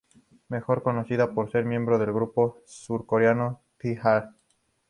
Mejor 0.49 0.81
conocida 0.81 1.29
por 1.35 1.51
ser 1.51 1.63
miembro 1.65 1.99
del 1.99 2.11
grupo 2.11 2.57
surcoreano 2.65 3.61
T-ara. 3.77 4.33